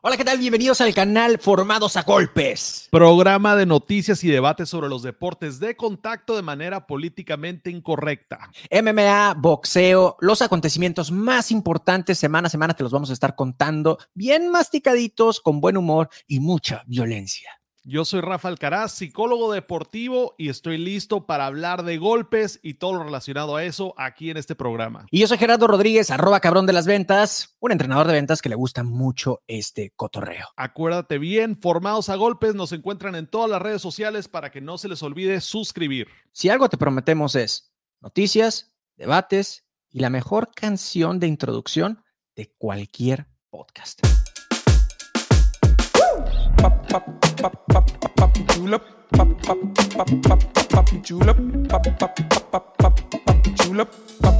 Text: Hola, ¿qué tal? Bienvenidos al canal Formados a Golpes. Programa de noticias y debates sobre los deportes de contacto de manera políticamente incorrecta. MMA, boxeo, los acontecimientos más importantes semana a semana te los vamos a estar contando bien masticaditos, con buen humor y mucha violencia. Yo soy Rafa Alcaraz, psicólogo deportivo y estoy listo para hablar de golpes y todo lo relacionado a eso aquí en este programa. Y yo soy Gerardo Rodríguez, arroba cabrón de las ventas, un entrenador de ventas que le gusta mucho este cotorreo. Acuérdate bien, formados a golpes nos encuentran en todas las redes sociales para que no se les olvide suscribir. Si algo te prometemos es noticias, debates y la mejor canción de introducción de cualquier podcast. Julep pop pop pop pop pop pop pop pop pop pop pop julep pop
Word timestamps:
Hola, 0.00 0.16
¿qué 0.16 0.24
tal? 0.24 0.38
Bienvenidos 0.38 0.80
al 0.80 0.94
canal 0.94 1.38
Formados 1.40 1.96
a 1.96 2.04
Golpes. 2.04 2.86
Programa 2.92 3.56
de 3.56 3.66
noticias 3.66 4.22
y 4.22 4.28
debates 4.28 4.68
sobre 4.68 4.88
los 4.88 5.02
deportes 5.02 5.58
de 5.58 5.74
contacto 5.74 6.36
de 6.36 6.42
manera 6.42 6.86
políticamente 6.86 7.68
incorrecta. 7.68 8.48
MMA, 8.70 9.34
boxeo, 9.34 10.16
los 10.20 10.40
acontecimientos 10.40 11.10
más 11.10 11.50
importantes 11.50 12.16
semana 12.16 12.46
a 12.46 12.50
semana 12.50 12.74
te 12.74 12.84
los 12.84 12.92
vamos 12.92 13.10
a 13.10 13.12
estar 13.12 13.34
contando 13.34 13.98
bien 14.14 14.50
masticaditos, 14.50 15.40
con 15.40 15.60
buen 15.60 15.76
humor 15.76 16.10
y 16.28 16.38
mucha 16.38 16.84
violencia. 16.86 17.57
Yo 17.90 18.04
soy 18.04 18.20
Rafa 18.20 18.48
Alcaraz, 18.48 18.92
psicólogo 18.92 19.50
deportivo 19.50 20.34
y 20.36 20.50
estoy 20.50 20.76
listo 20.76 21.24
para 21.24 21.46
hablar 21.46 21.84
de 21.84 21.96
golpes 21.96 22.60
y 22.62 22.74
todo 22.74 22.92
lo 22.92 23.04
relacionado 23.04 23.56
a 23.56 23.64
eso 23.64 23.94
aquí 23.96 24.28
en 24.28 24.36
este 24.36 24.54
programa. 24.54 25.06
Y 25.10 25.20
yo 25.20 25.26
soy 25.26 25.38
Gerardo 25.38 25.66
Rodríguez, 25.66 26.10
arroba 26.10 26.40
cabrón 26.40 26.66
de 26.66 26.74
las 26.74 26.86
ventas, 26.86 27.56
un 27.60 27.72
entrenador 27.72 28.06
de 28.06 28.12
ventas 28.12 28.42
que 28.42 28.50
le 28.50 28.56
gusta 28.56 28.82
mucho 28.82 29.40
este 29.46 29.90
cotorreo. 29.96 30.48
Acuérdate 30.54 31.16
bien, 31.16 31.56
formados 31.56 32.10
a 32.10 32.16
golpes 32.16 32.54
nos 32.54 32.72
encuentran 32.72 33.14
en 33.14 33.26
todas 33.26 33.48
las 33.48 33.62
redes 33.62 33.80
sociales 33.80 34.28
para 34.28 34.50
que 34.50 34.60
no 34.60 34.76
se 34.76 34.88
les 34.88 35.02
olvide 35.02 35.40
suscribir. 35.40 36.08
Si 36.32 36.50
algo 36.50 36.68
te 36.68 36.76
prometemos 36.76 37.36
es 37.36 37.72
noticias, 38.02 38.70
debates 38.98 39.64
y 39.88 40.00
la 40.00 40.10
mejor 40.10 40.50
canción 40.54 41.20
de 41.20 41.28
introducción 41.28 42.04
de 42.36 42.52
cualquier 42.58 43.28
podcast. 43.48 44.02
Julep 48.58 48.82
pop 49.12 49.28
pop 49.46 49.58
pop 49.94 50.08
pop 50.22 50.40
pop 50.68 50.68
pop 50.68 50.90
pop 51.68 51.84
pop 51.98 52.18
pop 52.50 52.76
pop 52.78 52.96
pop 53.24 53.36
julep 53.54 53.88
pop 54.20 54.37